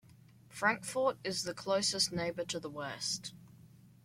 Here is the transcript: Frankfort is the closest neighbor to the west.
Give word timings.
Frankfort 0.49 1.19
is 1.23 1.43
the 1.43 1.53
closest 1.53 2.11
neighbor 2.11 2.43
to 2.45 2.59
the 2.59 2.71
west. 2.71 3.35